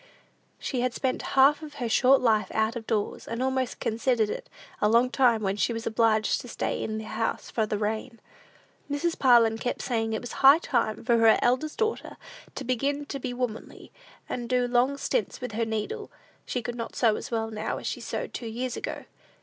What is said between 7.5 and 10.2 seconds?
for the rain. Mrs. Parlin kept saying it